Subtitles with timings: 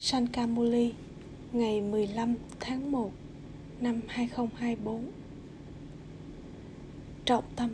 [0.00, 0.92] Sankamuli
[1.52, 3.12] ngày 15 tháng 1
[3.80, 5.04] năm 2024
[7.24, 7.70] Trọng tâm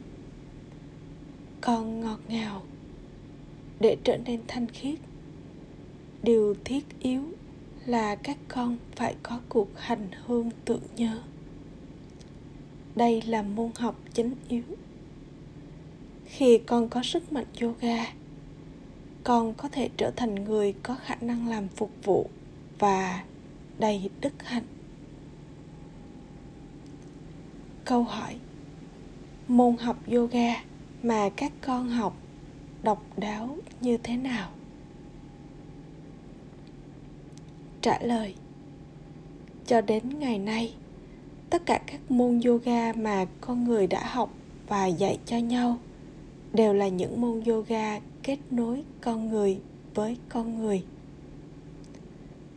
[1.61, 2.63] Con ngọt ngào
[3.81, 4.99] Để trở nên thanh khiết.
[6.23, 7.23] Điều thiết yếu
[7.87, 11.23] là các con phải có cuộc hành hương tưởng nhớ.
[12.97, 14.65] Đây là môn học chính yếu.
[16.25, 18.22] Khi con có sức mạnh yoga
[19.25, 22.31] con có thể trở thành người có khả năng làm phục vụ
[22.79, 23.25] và
[23.79, 24.65] đầy đức hạnh.
[27.85, 28.37] Câu hỏi,
[29.49, 30.55] môn học yoga
[31.03, 32.17] mà các con học
[32.83, 34.51] độc đáo như thế nào?
[37.81, 38.35] Trả lời,
[39.67, 40.75] cho đến ngày nay,
[41.51, 44.31] tất cả các môn yoga mà con người đã học
[44.69, 45.79] và dạy cho nhau
[46.53, 49.61] đều là những môn yoga kết nối con người
[49.95, 50.85] với con người.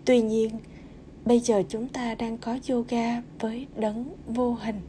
[0.06, 0.50] Tuy nhiên,
[1.26, 4.80] bây giờ chúng ta đang có yoga với đấng vô hình.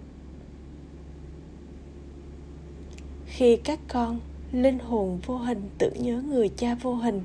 [3.26, 4.20] Khi các con
[4.52, 7.20] linh hồn vô hình tưởng nhớ người cha vô hình,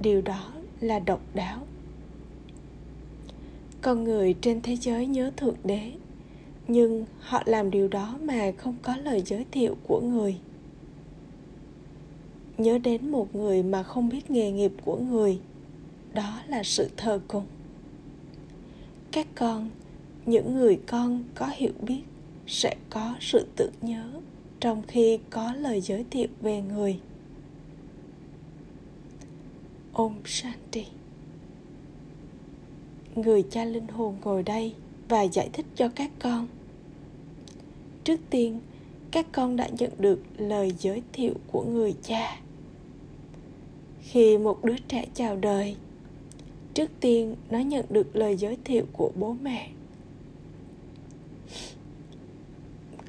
[0.00, 1.66] điều đó là độc đáo.
[3.82, 5.92] Con người trên thế giới nhớ thượng đế,
[6.68, 10.36] nhưng họ làm điều đó mà không có lời giới thiệu của người
[12.58, 15.38] nhớ đến một người mà không biết nghề nghiệp của người.
[16.12, 17.46] Đó là sự thờ cúng.
[19.12, 19.70] Các con
[20.26, 22.02] những người con có hiểu biết
[22.46, 24.10] sẽ có sự tự nhớ
[24.60, 27.00] trong khi có lời giới thiệu về người.
[29.92, 30.86] Om Shanti.
[33.14, 34.74] Người cha linh hồn ngồi đây
[35.08, 36.46] và giải thích cho các con.
[38.04, 38.60] Trước tiên,
[39.10, 42.40] các con đã nhận được lời giới thiệu của người cha
[44.10, 45.76] khi một đứa trẻ chào đời.
[46.74, 49.70] Trước tiên, nó nhận được lời giới thiệu của bố mẹ.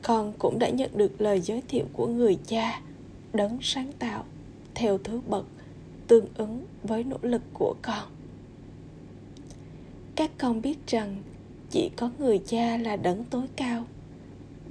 [0.01, 2.81] Con cũng đã nhận được lời giới thiệu của người cha,
[3.33, 4.25] đấng sáng tạo,
[4.75, 5.45] theo thứ bậc,
[6.07, 8.03] tương ứng với nỗ lực của con.
[10.15, 11.15] Các con biết rằng
[11.71, 13.85] chỉ có người cha là đấng tối cao.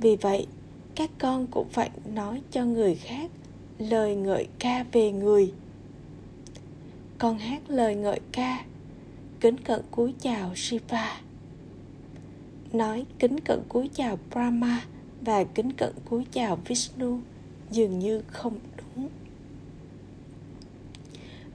[0.00, 0.46] Vì vậy,
[0.94, 3.30] các con cũng phải nói cho người khác
[3.78, 5.52] lời ngợi ca về người
[7.24, 8.64] con hát lời ngợi ca.
[9.40, 11.20] Kính cận cúi chào Shiva.
[12.72, 14.84] Nói kính cận cúi chào Brahma
[15.20, 17.18] và kính cận cúi chào Vishnu
[17.70, 19.08] dường như không đúng.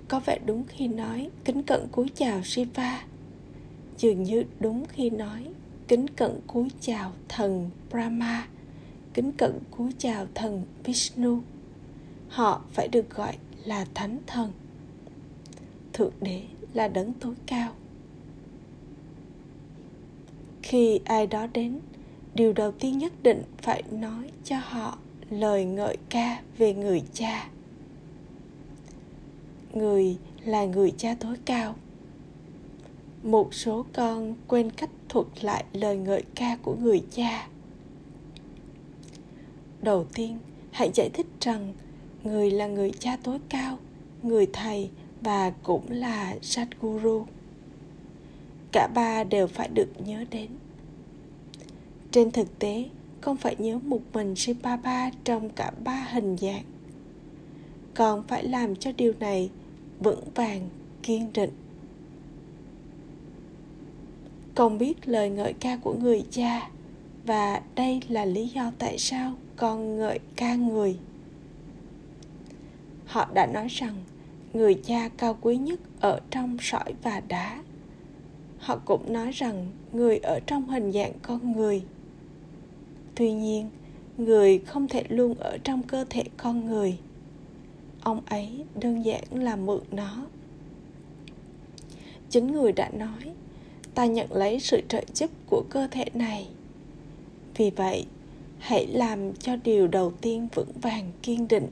[0.08, 3.04] Có vẻ đúng khi nói kính cận cúi chào Shiva.
[3.98, 5.46] Dường như đúng khi nói
[5.88, 8.48] kính cận cúi chào thần Brahma,
[9.14, 11.42] kính cận cúi chào thần Vishnu.
[12.30, 14.52] Họ phải được gọi là thánh thần
[16.00, 16.42] thượng đế
[16.74, 17.72] là đấng tối cao.
[20.64, 21.80] Khi ai đó đến,
[22.34, 24.98] điều đầu tiên nhất định phải nói cho họ
[25.30, 27.50] lời ngợi ca về người cha.
[29.74, 31.76] Người là người cha tối cao.
[33.24, 37.48] Một số con quên cách thuật lại lời ngợi ca của người cha.
[39.82, 40.38] Đầu tiên,
[40.72, 41.74] hãy giải thích rằng
[42.24, 43.78] người là người cha tối cao,
[44.24, 44.90] người thầy
[45.22, 47.26] và cũng là Sadhguru.
[48.72, 50.50] Cả ba đều phải được nhớ đến.
[52.12, 52.90] Trên thực tế,
[53.22, 56.64] không phải nhớ một mình Sipapa trong cả ba hình dạng.
[57.94, 59.50] Còn phải làm cho điều này
[60.00, 60.70] vững vàng,
[61.04, 61.52] kiên định.
[64.56, 66.70] Con biết lời ngợi ca của người cha
[67.26, 70.98] và đây là lý do tại sao con ngợi ca người.
[73.06, 73.96] Họ đã nói rằng
[74.54, 77.64] người cha cao quý nhất ở trong sỏi và đá.
[78.60, 81.84] Họ cũng nói rằng người ở trong hình dạng con người.
[83.16, 83.70] Tuy nhiên,
[84.18, 86.98] người không thể luôn ở trong cơ thể con người.
[88.02, 90.26] Ông ấy đơn giản là mượn nó.
[92.30, 93.34] Chính người đã nói,
[93.96, 96.48] ta nhận lấy sự trợ giúp của cơ thể này.
[97.58, 98.06] Vì vậy,
[98.60, 101.68] hãy làm cho điều đầu tiên vững vàng kiên định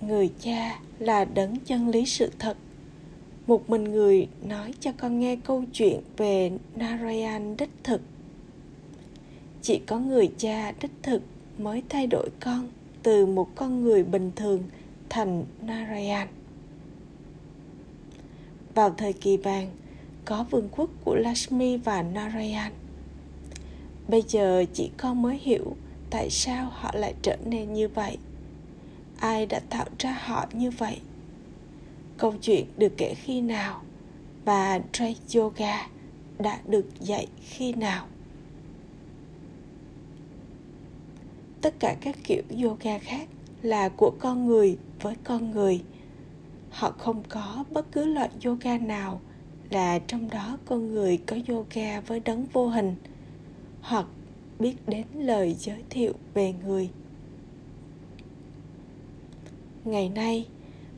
[0.00, 2.56] người cha là đấng chân lý sự thật.
[3.46, 8.00] Một mình người nói cho con nghe câu chuyện về narayan đích thực.
[9.62, 11.22] Chỉ có người cha đích thực
[11.58, 12.68] mới thay đổi con
[13.02, 14.62] từ một con người bình thường
[15.08, 16.28] thành narayan.
[18.74, 19.70] Vào thời kỳ vàng,
[20.24, 22.72] có vương quốc của Lakshmi và Narayan.
[24.08, 25.76] Bây giờ chỉ con mới hiểu
[26.10, 28.18] tại sao họ lại trở nên như vậy
[29.20, 31.00] ai đã tạo ra họ như vậy
[32.20, 33.82] câu chuyện được kể khi nào
[34.44, 35.86] và Tray Yoga
[36.38, 38.06] đã được dạy khi nào.
[41.60, 43.28] Tất cả các kiểu yoga khác
[43.62, 45.82] là của con người với con người.
[46.70, 49.20] Họ không có bất cứ loại yoga nào
[49.70, 52.94] là trong đó con người có yoga với đấng vô hình,
[53.80, 54.06] hoặc
[54.58, 56.90] biết đến lời giới thiệu về người
[59.84, 60.46] ngày nay,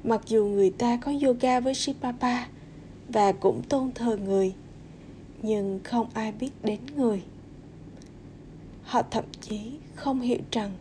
[0.05, 2.47] mặc dù người ta có yoga với Shipapa
[3.09, 4.55] và cũng tôn thờ người,
[5.43, 7.23] nhưng không ai biết đến người.
[8.83, 10.73] Họ thậm chí không hiểu rằng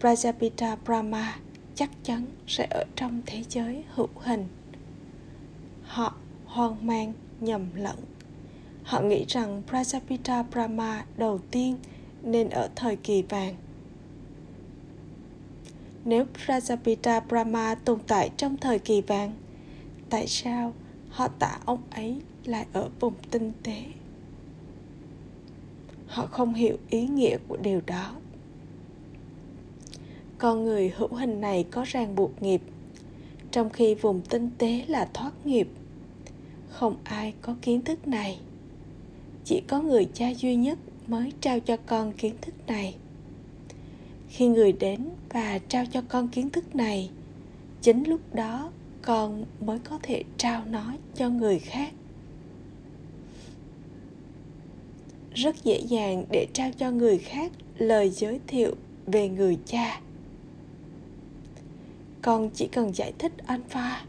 [0.00, 1.36] Prajapita Brahma
[1.74, 4.46] chắc chắn sẽ ở trong thế giới hữu hình.
[5.82, 6.14] Họ
[6.46, 7.96] hoang mang, nhầm lẫn.
[8.82, 11.76] Họ nghĩ rằng Prajapita Brahma đầu tiên
[12.22, 13.54] nên ở thời kỳ vàng
[16.06, 19.32] nếu Prajapita Brahma tồn tại trong thời kỳ vàng,
[20.10, 20.72] tại sao
[21.08, 23.82] họ tả ông ấy lại ở vùng tinh tế?
[26.06, 28.16] Họ không hiểu ý nghĩa của điều đó.
[30.38, 32.60] Con người hữu hình này có ràng buộc nghiệp,
[33.50, 35.68] trong khi vùng tinh tế là thoát nghiệp.
[36.68, 38.38] Không ai có kiến thức này.
[39.44, 42.94] Chỉ có người cha duy nhất mới trao cho con kiến thức này
[44.28, 47.10] khi người đến và trao cho con kiến thức này,
[47.82, 48.70] chính lúc đó
[49.02, 51.92] con mới có thể trao nó cho người khác.
[55.34, 58.74] Rất dễ dàng để trao cho người khác lời giới thiệu
[59.06, 60.00] về người cha.
[62.22, 64.04] Con chỉ cần giải thích alpha.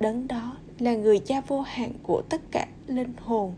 [0.00, 3.54] Đấng đó là người cha vô hạn của tất cả linh hồn.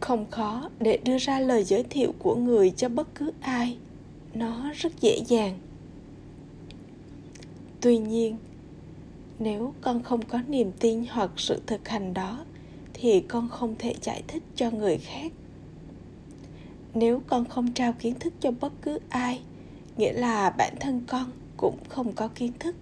[0.00, 3.76] Không khó để đưa ra lời giới thiệu của người cho bất cứ ai.
[4.34, 5.58] Nó rất dễ dàng.
[7.80, 8.36] Tuy nhiên,
[9.38, 12.44] nếu con không có niềm tin hoặc sự thực hành đó,
[12.94, 15.32] thì con không thể giải thích cho người khác.
[16.94, 19.40] Nếu con không trao kiến thức cho bất cứ ai,
[19.96, 22.76] nghĩa là bản thân con cũng không có kiến thức.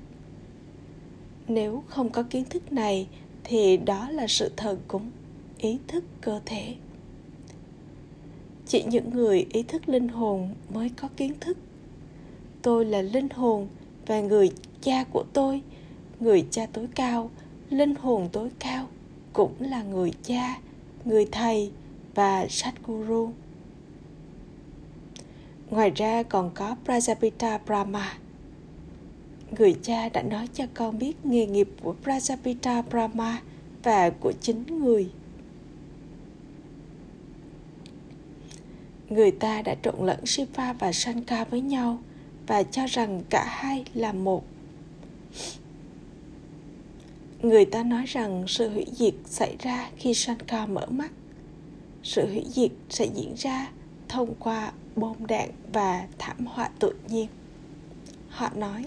[1.48, 3.06] Nếu không có kiến thức này,
[3.44, 5.10] thì đó là sự thờ cúng
[5.58, 6.74] ý thức cơ thể
[8.68, 11.58] chỉ những người ý thức linh hồn mới có kiến thức
[12.62, 13.68] tôi là linh hồn
[14.06, 14.50] và người
[14.80, 15.62] cha của tôi
[16.20, 17.30] người cha tối cao,
[17.70, 18.88] linh hồn tối cao
[19.32, 20.58] cũng là người cha,
[21.04, 21.70] người thầy
[22.14, 23.30] và Sadhguru.
[25.70, 28.18] Ngoài ra còn có Prajapita Brahma.
[29.58, 33.42] Người cha đã nói cho con biết nghề nghiệp của Prajapita Brahma
[33.82, 35.10] và của chính người.
[39.10, 41.98] Người ta đã trộn lẫn Shiva và Shankar với nhau
[42.46, 44.44] và cho rằng cả hai là một.
[47.42, 51.10] Người ta nói rằng sự hủy diệt xảy ra khi Shankar mở mắt.
[52.02, 53.70] Sự hủy diệt sẽ diễn ra
[54.08, 57.28] thông qua bom đạn và thảm họa tự nhiên.
[58.28, 58.84] Họ nói,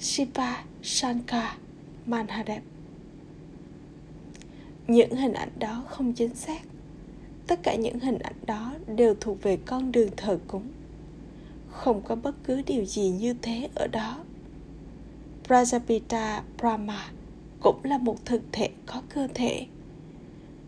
[0.00, 1.44] Shiva, Shankar
[2.06, 2.62] Manhadev
[4.88, 6.62] những hình ảnh đó không chính xác
[7.46, 10.68] tất cả những hình ảnh đó đều thuộc về con đường thờ cúng
[11.70, 14.24] không có bất cứ điều gì như thế ở đó
[15.48, 17.10] Prajapita Brahma
[17.60, 19.66] cũng là một thực thể có cơ thể.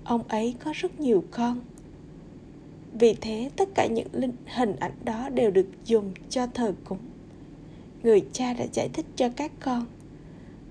[0.05, 1.61] Ông ấy có rất nhiều con.
[2.93, 4.09] Vì thế tất cả những
[4.47, 6.99] hình ảnh đó đều được dùng cho thờ cúng.
[8.03, 9.87] Người cha đã giải thích cho các con.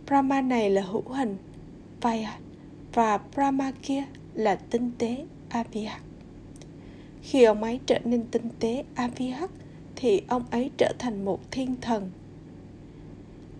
[0.08, 1.38] Brahma này là hữu hình,
[2.02, 2.40] Vaya,
[2.94, 6.01] và Brahma kia là tinh tế, Abhyak.
[7.22, 9.51] Khi ông ấy trở nên tinh tế, Abhyak,
[9.96, 12.12] thì ông ấy trở thành một thiên thần.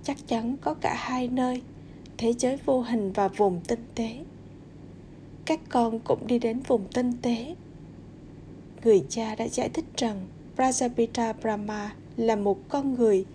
[0.04, 1.62] Chắc chắn có cả hai nơi
[2.18, 4.20] thế giới vô hình và vùng tinh tế.
[5.46, 7.56] Các con cũng đi đến vùng tinh tế.
[8.84, 13.26] Người cha đã giải thích rằng Prajapita Brahma là một con người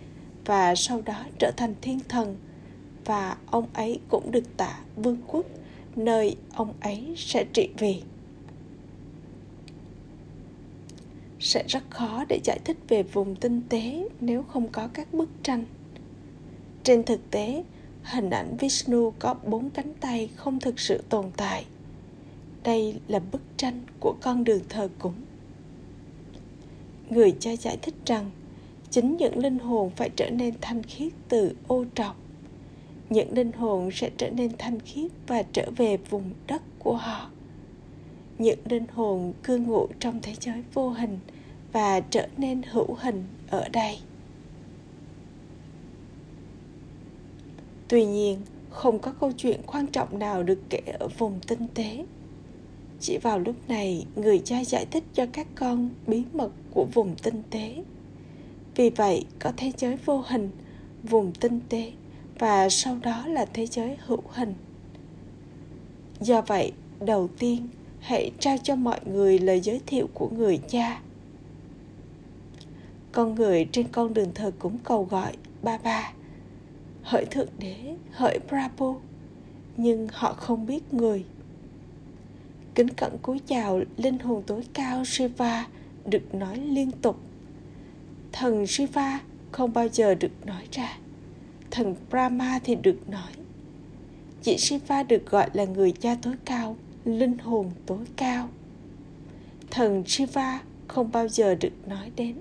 [0.45, 2.37] và sau đó trở thành thiên thần
[3.05, 5.45] và ông ấy cũng được tả vương quốc
[5.95, 8.01] nơi ông ấy sẽ trị vì.
[11.43, 15.29] Sẽ rất khó để giải thích về vùng tinh tế nếu không có các bức
[15.43, 15.65] tranh
[16.83, 17.63] trên thực tế,
[18.03, 21.65] hình ảnh Vishnu có bốn cánh tay không thực sự tồn tại.
[22.63, 25.13] Đây là bức tranh của con đường thờ cúng.
[27.09, 28.31] Người cha giải thích rằng
[28.89, 32.15] chính những linh hồn phải trở nên thanh khiết từ ô trọc.
[33.09, 37.29] Những linh hồn sẽ trở nên thanh khiết và trở về vùng đất của họ.
[38.43, 41.19] Những linh hồn cư ngụ trong thế giới vô hình
[41.71, 43.97] và trở nên hữu hình ở đây.
[47.87, 52.05] Tuy nhiên, không có câu chuyện quan trọng nào được kể ở vùng tinh tế.
[52.99, 57.15] Chỉ vào lúc này, người cha giải thích cho các con bí mật của vùng
[57.23, 57.83] tinh tế.
[58.75, 60.49] Vì vậy, có thế giới vô hình,
[61.03, 61.91] vùng tinh tế,
[62.39, 64.53] và sau đó là thế giới hữu hình.
[66.19, 67.67] Do vậy, đầu tiên
[68.03, 71.01] hãy trao cho mọi người lời giới thiệu của người cha.
[73.11, 76.13] Con người trên con đường thờ cũng cầu gọi ba ba.
[77.03, 78.95] Hỡi thượng đế, hỡi bravo.
[79.77, 81.25] Nhưng họ không biết người.
[82.75, 85.67] Kính cẩn cúi chào linh hồn tối cao shiva
[86.05, 87.19] được nói liên tục.
[88.31, 89.19] Thần shiva
[89.51, 90.97] không bao giờ được nói ra.
[91.71, 93.31] Thần brahma thì được nói.
[94.41, 98.49] Chỉ shiva được gọi là người cha tối cao linh hồn tối cao.
[99.71, 102.35] Thần shiva không bao giờ được nói đến.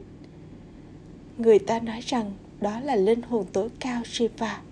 [1.38, 4.62] Người ta nói rằng đó là linh hồn tối cao shiva.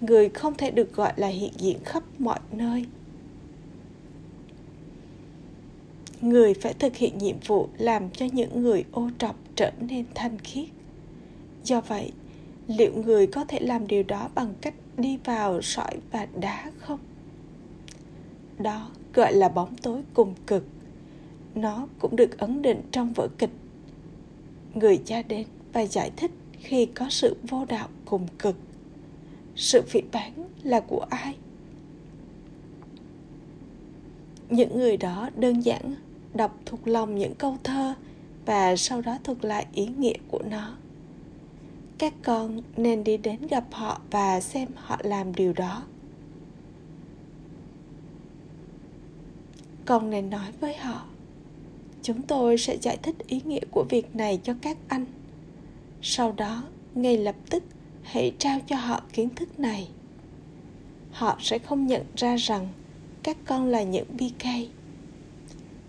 [0.00, 2.86] Người không thể được gọi là hiện diện khắp mọi nơi.
[6.20, 10.38] Người phải thực hiện nhiệm vụ làm cho những người ô trọc trở nên thanh
[10.38, 10.68] khiết.
[11.64, 12.12] Do vậy,
[12.66, 16.98] liệu người có thể làm điều đó bằng cách đi vào sỏi và đá không?
[18.62, 20.64] Đó gọi là bóng tối cùng cực.
[21.54, 23.50] Nó cũng được ấn định trong vở kịch.
[24.74, 28.56] Người cha đến và giải thích khi có sự vô đạo cùng cực.
[29.56, 31.34] Sự phỉ bán là của ai?
[34.50, 35.94] Những người đó đơn giản
[36.34, 37.94] đọc thuộc lòng những câu thơ
[38.46, 40.76] và sau đó thuật lại ý nghĩa của nó.
[41.98, 45.82] Các con nên đi đến gặp họ và xem họ làm điều đó.
[49.86, 51.04] Con nên nói với họ,
[52.02, 55.06] chúng tôi sẽ giải thích ý nghĩa của việc này cho các anh.
[56.02, 56.62] Sau đó,
[56.94, 57.62] ngay lập tức,
[58.02, 59.88] hãy trao cho họ kiến thức này.
[61.10, 62.68] Họ sẽ không nhận ra rằng
[63.22, 64.46] các con là những bk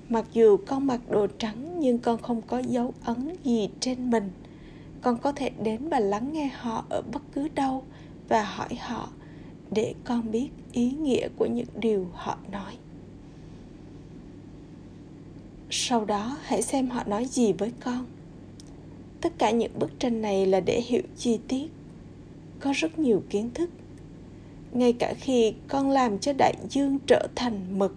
[0.09, 4.31] mặc dù con mặc đồ trắng nhưng con không có dấu ấn gì trên mình.
[5.01, 7.83] Con có thể đến và lắng nghe họ ở bất cứ đâu
[8.29, 9.09] và hỏi họ
[9.71, 12.73] để con biết ý nghĩa của những điều họ nói
[15.75, 18.05] sau đó, hãy xem họ nói gì với con.
[19.21, 21.67] Tất cả những bức tranh này là để hiểu chi tiết.
[22.59, 23.69] Có rất nhiều kiến thức.
[24.71, 27.95] Ngay cả khi con làm cho đại dương trở thành mực,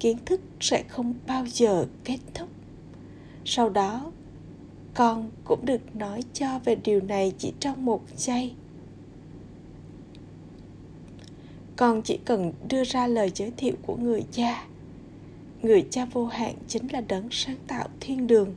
[0.00, 2.48] kiến thức sẽ không bao giờ kết thúc.
[3.44, 4.12] Sau đó,
[4.94, 8.52] con cũng được nói cho về điều này chỉ trong một giây.
[11.76, 14.66] Con chỉ cần đưa ra lời giới thiệu của người cha
[15.64, 18.54] người cha vô hạn chính là đấng sáng tạo thiên đường.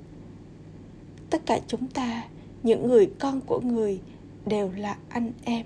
[1.29, 2.23] Tất cả chúng ta,
[2.63, 3.99] những người con của người,
[4.45, 5.65] đều là anh em.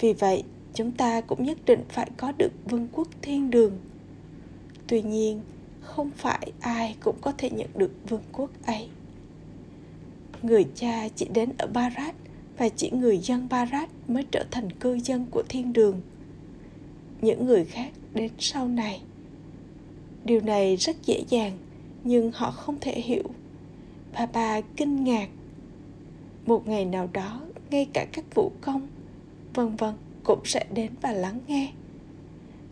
[0.00, 0.42] Vì vậy,
[0.74, 3.72] chúng ta cũng nhất định phải có được vương quốc thiên đường.
[4.86, 5.40] Tuy nhiên,
[5.80, 8.88] không phải ai cũng có thể nhận được vương quốc ấy.
[10.42, 12.14] Người cha chỉ đến ở barat
[12.58, 16.00] và chỉ người dân barat mới trở thành cư dân của thiên đường.
[17.20, 19.00] Những người khác đến sau này
[20.26, 21.58] điều này rất dễ dàng,
[22.04, 23.24] nhưng họ không thể hiểu.
[24.14, 25.28] Bà bà kinh ngạc.
[26.46, 27.40] Một ngày nào đó,
[27.70, 28.88] ngay cả các vũ công,
[29.54, 31.72] vân vân, cũng sẽ đến và lắng nghe.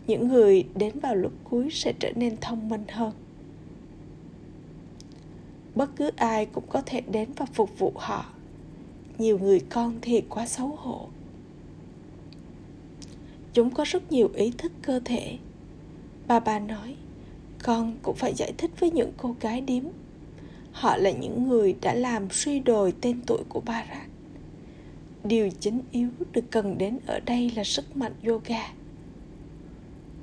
[0.07, 3.11] Những người đến vào lúc cuối sẽ trở nên thông minh hơn.
[5.75, 8.25] Bất cứ ai cũng có thể đến và phục vụ họ.
[9.17, 11.07] Nhiều người con thì quá xấu hổ.
[13.53, 15.37] Chúng có rất nhiều ý thức cơ thể.
[16.27, 16.95] Bà bà nói
[17.65, 19.83] con cũng phải giải thích với những cô gái điếm
[20.75, 24.07] họ là những người đã làm suy đồi tên tuổi của Barat.
[25.23, 28.73] Điều chính yếu được cần đến ở đây là sức mạnh yoga.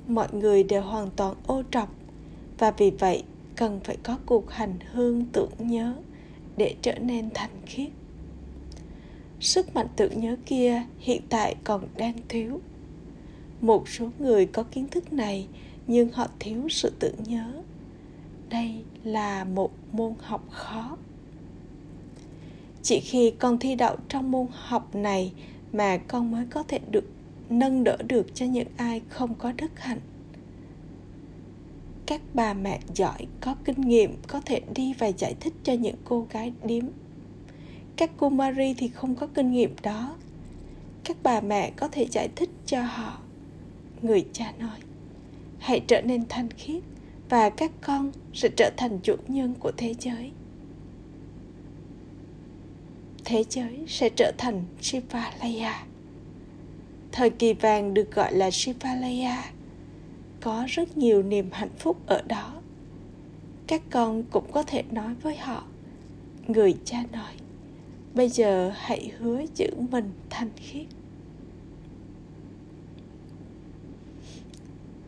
[0.07, 1.95] Mọi người đều hoàn toàn ô trọc,
[2.57, 3.23] và vì vậy
[3.55, 5.95] cần phải có cuộc hành hương tưởng nhớ
[6.57, 7.89] để trở nên thành khiết.
[9.39, 12.59] Sức mạnh tưởng nhớ kia hiện tại còn đang thiếu.
[13.61, 15.47] Một số người có kiến thức này
[15.87, 17.61] nhưng họ thiếu sự tưởng nhớ.
[18.49, 20.97] Đây là một môn học khó.
[22.81, 25.33] Chỉ khi con thi đậu trong môn học này
[25.73, 27.05] mà con mới có thể được
[27.49, 29.99] nâng đỡ được cho những ai không có đức hạnh.
[32.05, 35.95] Các bà mẹ giỏi có kinh nghiệm có thể đi và giải thích cho những
[36.05, 36.85] cô gái điếm.
[37.95, 40.15] Các cô Marie thì không có kinh nghiệm đó.
[41.03, 43.19] Các bà mẹ có thể giải thích cho họ.
[44.01, 44.79] Người cha nói
[45.63, 46.83] hãy trở nên thanh khiết
[47.29, 50.31] và các con sẽ trở thành chủ nhân của thế giới.
[53.25, 55.85] Thế giới sẽ trở thành Shivalaya
[57.13, 59.43] thời kỳ vàng được gọi là Shivalaya
[60.41, 62.53] có rất nhiều niềm hạnh phúc ở đó.
[63.67, 65.63] Các con cũng có thể nói với họ,
[66.47, 67.33] người cha nói,
[68.13, 70.85] bây giờ hãy hứa giữ mình thanh khiết.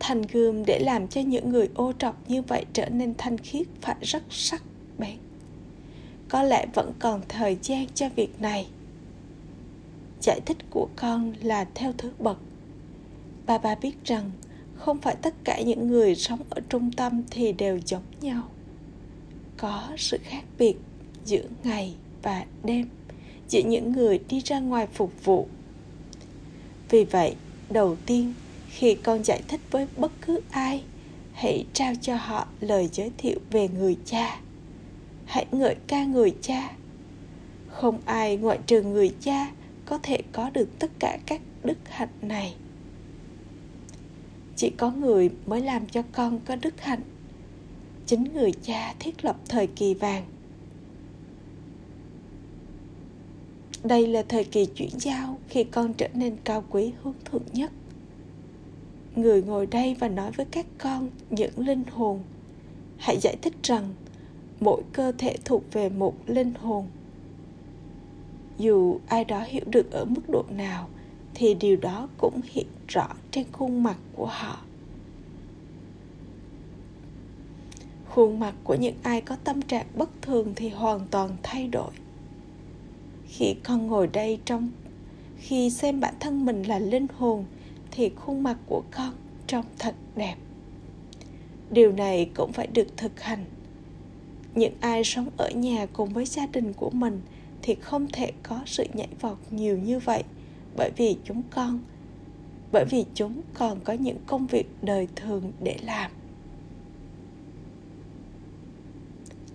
[0.06, 3.66] Thành gươm để làm cho những người ô trọc như vậy trở nên thanh khiết
[3.80, 4.62] phải rất sắc
[4.98, 5.16] bén.
[6.28, 8.66] Có lẽ vẫn còn thời gian cho việc này.
[10.20, 12.38] Giải thích của con là theo thứ bậc.
[13.46, 14.30] Bà bà biết rằng
[14.76, 18.48] không phải tất cả những người sống ở trung tâm thì đều giống nhau.
[19.56, 20.74] Có sự khác biệt
[21.24, 22.88] giữa ngày và đêm,
[23.48, 25.48] giữa những người đi ra ngoài phục vụ.
[26.90, 27.36] Vì vậy,
[27.70, 28.32] đầu tiên
[28.76, 30.82] khi con giải thích với bất cứ ai,
[31.32, 34.40] hãy trao cho họ lời giới thiệu về người cha.
[35.24, 36.72] Hãy ngợi ca người cha.
[37.68, 39.50] Không ai ngoại trừ người cha
[39.86, 42.54] có thể có được tất cả các đức hạnh này.
[44.56, 47.02] Chỉ có người mới làm cho con có đức hạnh.
[48.06, 50.24] Chính người cha thiết lập thời kỳ vàng.
[53.84, 57.70] Đây là thời kỳ chuyển giao khi con trở nên cao quý hướng thượng nhất
[59.16, 62.20] người ngồi đây và nói với các con những linh hồn.
[62.98, 63.94] Hãy giải thích rằng,
[64.60, 66.86] mỗi cơ thể thuộc về một linh hồn.
[68.58, 70.88] Dù ai đó hiểu được ở mức độ nào,
[71.34, 74.60] thì điều đó cũng hiện rõ trên khuôn mặt của họ.
[78.08, 81.90] Khuôn mặt của những ai có tâm trạng bất thường thì hoàn toàn thay đổi.
[83.26, 84.70] Khi con ngồi đây trong,
[85.38, 87.44] khi xem bản thân mình là linh hồn
[87.96, 89.14] thì khuôn mặt của con
[89.46, 90.34] trông thật đẹp.
[91.70, 93.44] Điều này cũng phải được thực hành.
[94.54, 97.20] Những ai sống ở nhà cùng với gia đình của mình
[97.62, 100.22] thì không thể có sự nhảy vọt nhiều như vậy
[100.76, 101.80] bởi vì chúng con,
[102.72, 106.10] bởi vì chúng còn có những công việc đời thường để làm.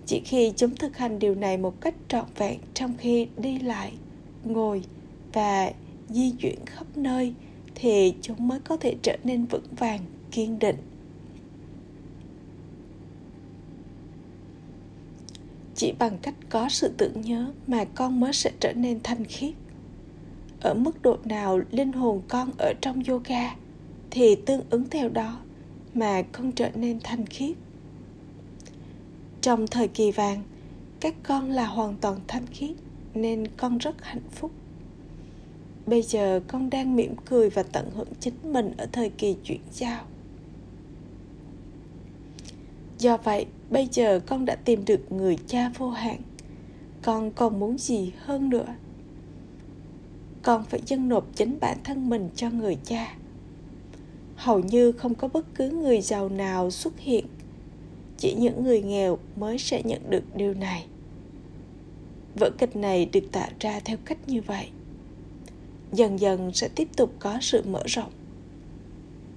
[0.06, 3.92] Chỉ khi chúng thực hành điều này một cách trọn vẹn trong khi đi lại,
[4.44, 4.82] ngồi
[5.32, 5.72] và
[6.08, 7.34] di chuyển khắp nơi
[7.74, 10.76] thì chúng mới có thể trở nên vững vàng, kiên định.
[15.74, 19.54] Chỉ bằng cách có sự tưởng nhớ mà con mới sẽ trở nên thanh khiết.
[20.60, 23.56] Ở mức độ nào linh hồn con ở trong yoga
[24.10, 25.38] thì tương ứng theo đó
[25.94, 27.56] mà con trở nên thanh khiết.
[29.40, 30.42] Trong thời kỳ vàng,
[31.00, 32.76] các con là hoàn toàn thanh khiết
[33.14, 34.50] nên con rất hạnh phúc
[35.86, 39.60] bây giờ con đang mỉm cười và tận hưởng chính mình ở thời kỳ chuyển
[39.72, 40.04] giao.
[42.98, 46.20] Do vậy, bây giờ con đã tìm được người cha vô hạn.
[47.02, 48.74] Con còn muốn gì hơn nữa?
[50.42, 53.14] Con phải dâng nộp chính bản thân mình cho người cha.
[54.36, 57.26] Hầu như không có bất cứ người giàu nào xuất hiện.
[58.18, 60.86] Chỉ những người nghèo mới sẽ nhận được điều này.
[62.34, 64.68] Vở kịch này được tạo ra theo cách như vậy
[65.92, 68.12] dần dần sẽ tiếp tục có sự mở rộng.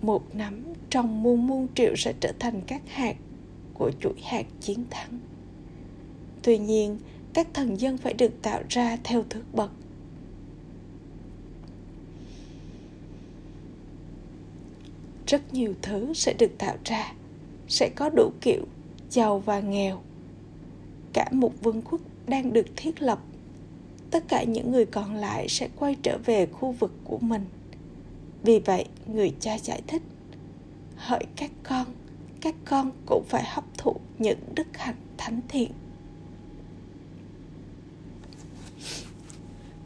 [0.02, 3.16] Một nắm trong muôn muôn triệu sẽ trở thành các hạt
[3.74, 5.20] của chuỗi hạt chiến thắng.
[6.44, 6.98] Tuy nhiên,
[7.34, 9.72] các thần dân phải được tạo ra theo thứ bậc
[15.28, 17.14] rất nhiều thứ sẽ được tạo ra,
[17.68, 18.62] sẽ có đủ kiểu,
[19.10, 20.02] giàu và nghèo.
[21.14, 23.20] Cả một vương quốc đang được thiết lập
[24.16, 27.46] tất cả những người còn lại sẽ quay trở về khu vực của mình.
[28.44, 30.02] Vì vậy, người cha giải thích,
[30.96, 31.86] hỡi các con
[32.42, 35.72] các con cũng phải hấp thụ những đức hạnh thánh thiện.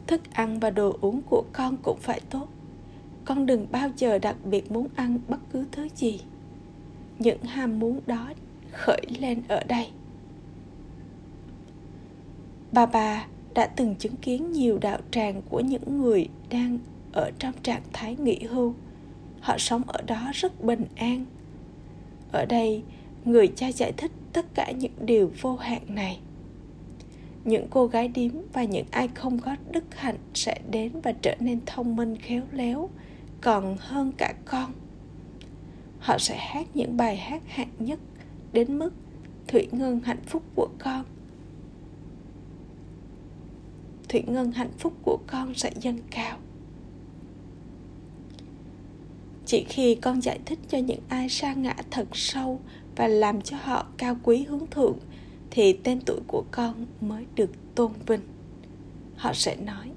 [0.06, 2.48] Thức ăn và đồ uống của con cũng phải tốt.
[3.24, 6.20] Con đừng bao giờ đặc biệt muốn ăn bất cứ thứ gì.
[7.18, 8.32] Những ham muốn đó
[8.72, 9.90] khởi lên ở đây.
[12.72, 16.78] Bà bà đã từng chứng kiến nhiều đạo tràng của những người đang
[17.12, 18.74] ở trong trạng thái nghỉ hưu.
[19.40, 21.26] Họ sống ở đó rất bình an.
[22.32, 22.82] Ở đây,
[23.24, 26.20] người cha giải thích tất cả những điều vô hạn này.
[27.44, 31.36] Những cô gái điếm và những ai không có đức hạnh sẽ đến và trở
[31.40, 32.90] nên thông minh, khéo léo,
[33.40, 34.72] còn hơn cả con.
[35.98, 37.98] Họ sẽ hát những bài hát hạng nhất
[38.52, 38.90] đến mức
[39.48, 41.04] thủy ngân hạnh phúc của con
[44.10, 46.38] thủy ngân hạnh phúc của con sẽ dâng cao.
[49.46, 52.60] Chỉ khi con giải thích cho những ai sa ngã thật sâu
[52.96, 54.98] và làm cho họ cao quý hướng thượng,
[55.50, 58.20] thì tên tuổi của con mới được tôn vinh.
[59.16, 59.90] Họ sẽ nói,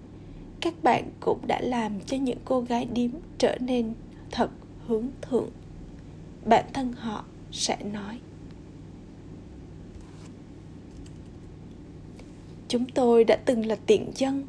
[0.61, 3.93] các bạn cũng đã làm cho những cô gái điếm trở nên
[4.31, 4.49] thật
[4.87, 5.49] hướng thượng.
[6.45, 8.19] Bản thân họ sẽ nói
[12.73, 14.43] chúng tôi đã từng là tiện dân.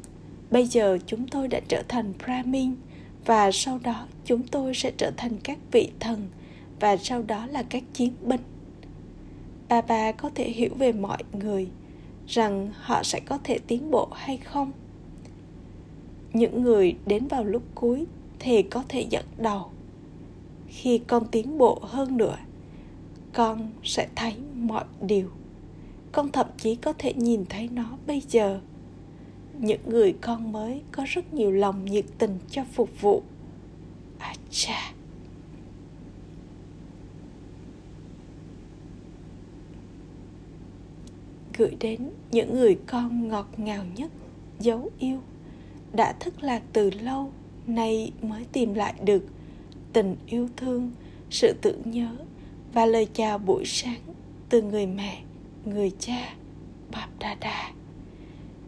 [0.51, 2.75] Bây giờ chúng tôi đã trở thành brahmin,
[3.25, 6.27] và sau đó chúng tôi sẽ trở thành các vị thần,
[6.79, 8.39] và sau đó là các chiến binh.
[9.69, 11.67] Bà bà có thể hiểu về mọi người,
[12.27, 14.71] rằng họ sẽ có thể tiến bộ hay không.
[16.33, 18.05] Những người đến vào lúc cuối
[18.39, 19.65] thì có thể dẫn đầu.
[20.67, 22.37] Khi con tiến bộ hơn nữa,
[23.33, 25.29] con sẽ thấy mọi điều
[26.15, 28.59] con thậm chí có thể nhìn thấy nó bây giờ.
[29.59, 33.23] Những người con mới có rất nhiều lòng nhiệt tình cho phục vụ.
[34.19, 34.93] À cha
[41.57, 44.11] gửi đến những người con ngọt ngào nhất,
[44.59, 45.19] dấu yêu,
[45.93, 47.31] đã thất lạc từ lâu,
[47.67, 49.23] nay mới tìm lại được
[49.93, 50.91] tình yêu thương,
[51.29, 52.15] sự tưởng nhớ
[52.73, 53.99] và lời chào buổi sáng
[54.49, 55.21] từ người mẹ
[55.65, 56.35] người cha
[56.91, 57.71] Bap Dada.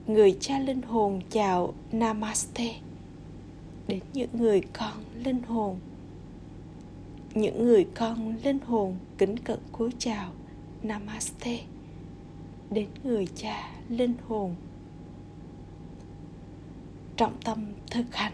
[0.08, 2.76] Người cha linh hồn chào Namaste.
[3.88, 5.80] Đến những người con linh hồn.
[7.36, 10.32] Những người con linh hồn kính cận cúi chào
[10.84, 11.60] Namaste.
[12.72, 14.56] Đến người cha linh hồn.
[17.16, 18.34] Trọng tâm thực hành.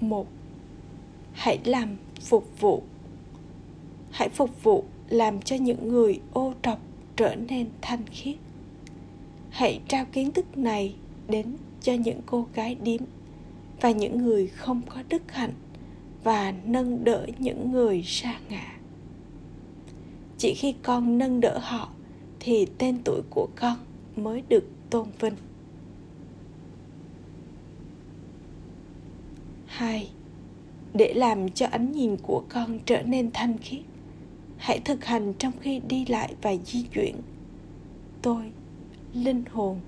[0.00, 0.26] Một,
[1.32, 2.82] hãy làm phục vụ
[4.20, 6.78] hãy phục vụ làm cho những người ô trọc
[7.16, 8.36] trở nên thanh khiết.
[9.50, 10.94] Hãy trao kiến thức này
[11.28, 13.00] đến cho những cô gái điếm
[13.80, 15.52] và những người không có đức hạnh
[16.24, 18.78] và nâng đỡ những người sa ngã.
[20.38, 21.88] Chỉ khi con nâng đỡ họ
[22.40, 23.76] thì tên tuổi của con
[24.16, 25.34] mới được tôn vinh.
[29.66, 30.10] Hai,
[30.94, 33.80] để làm cho ánh nhìn của con trở nên thanh khiết
[34.60, 37.16] hãy thực hành trong khi đi lại và di chuyển.
[38.22, 38.52] Tôi,
[39.14, 39.80] linh hồn,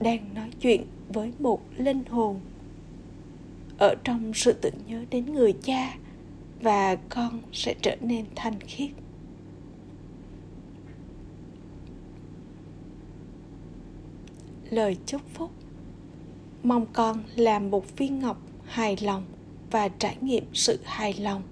[0.00, 2.40] đang nói chuyện với một linh hồn.
[3.78, 5.96] Ở trong sự tưởng nhớ đến người cha,
[6.62, 8.90] và con sẽ trở nên thanh khiết.
[14.70, 15.50] Lời chúc phúc.
[16.62, 19.24] Mong con làm một viên ngọc hài lòng
[19.70, 21.42] và trải nghiệm sự hài lòng.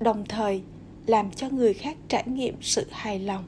[0.00, 0.62] Đồng thời
[1.06, 3.44] làm cho người khác trải nghiệm sự hài lòng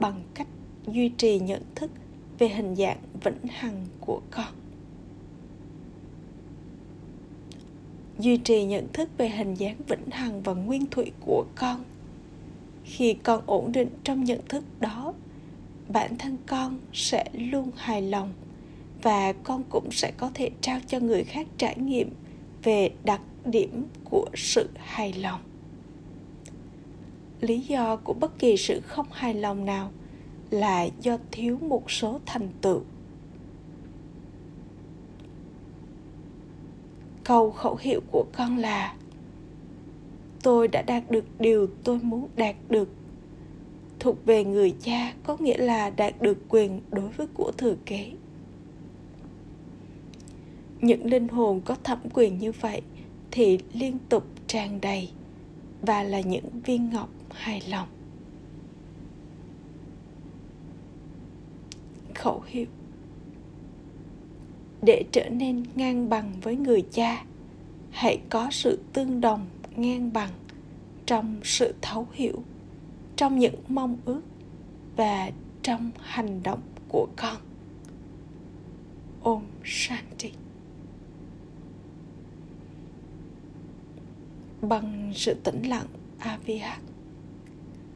[0.00, 0.46] bằng cách
[0.86, 1.90] duy trì nhận thức
[2.38, 4.54] về hình dạng vĩnh hằng của con.
[8.18, 11.84] Duy trì nhận thức về hình dáng vĩnh hằng và nguyên thủy của con.
[12.84, 15.14] Khi con ổn định trong nhận thức đó,
[15.88, 18.32] bản thân con sẽ luôn hài lòng
[19.02, 22.10] và con cũng sẽ có thể trao cho người khác trải nghiệm
[22.62, 25.40] về đặc điểm của sự hài lòng
[27.42, 29.90] lý do của bất kỳ sự không hài lòng nào
[30.50, 32.80] là do thiếu một số thành tựu.
[37.24, 38.94] Câu khẩu hiệu của con là,
[40.42, 42.88] tôi đã đạt được điều tôi muốn đạt được.
[43.98, 48.12] Thuộc về người cha có nghĩa là đạt được quyền đối với của thừa kế.
[50.80, 52.82] Những linh hồn có thẩm quyền như vậy
[53.30, 55.10] thì liên tục tràn đầy
[55.82, 57.88] và là những viên ngọc hài lòng.
[62.14, 62.66] Khẩu hiệu.
[64.82, 67.24] Để trở nên ngang bằng với người cha,
[67.90, 70.30] hãy có sự tương đồng ngang bằng
[71.06, 72.42] trong sự thấu hiểu,
[73.16, 74.22] trong những mong ước
[74.96, 75.30] và
[75.62, 77.36] trong hành động của con.
[79.22, 80.32] Ôm shanti.
[84.62, 85.86] Bằng sự tĩnh lặng
[86.18, 86.91] avh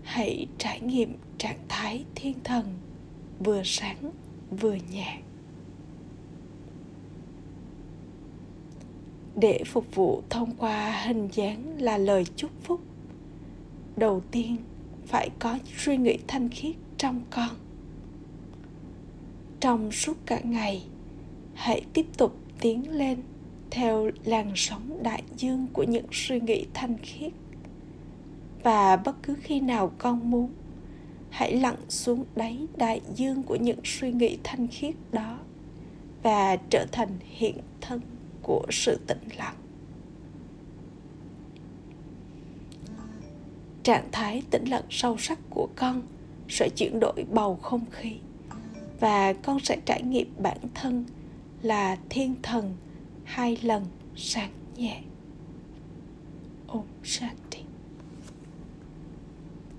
[0.06, 2.74] hãy trải nghiệm trạng thái thiên thần
[3.38, 4.10] vừa sáng
[4.50, 5.18] vừa nhẹ.
[9.36, 12.80] Để phục vụ thông qua hình dáng là lời chúc phúc,
[13.96, 14.56] đầu tiên
[15.06, 17.56] phải có suy nghĩ thanh khiết trong con.
[19.60, 20.82] Trong suốt cả ngày,
[21.54, 23.22] hãy tiếp tục tiến lên
[23.70, 27.32] theo làn sóng đại dương của những suy nghĩ thanh khiết
[28.62, 30.50] và bất cứ khi nào con muốn,
[31.30, 35.38] hãy lặn xuống đáy đại dương của những suy nghĩ thanh khiết đó
[36.22, 38.00] và trở thành hiện thân
[38.42, 39.56] của sự tĩnh lặng.
[43.82, 46.02] Trạng thái tĩnh lặng sâu sắc của con
[46.48, 48.12] sẽ chuyển đổi bầu không khí
[49.00, 51.04] và con sẽ trải nghiệm bản thân
[51.62, 52.74] là thiên thần
[53.24, 53.84] hai lần
[54.16, 55.02] sáng nhẹ.
[56.66, 57.45] Ôm Shanti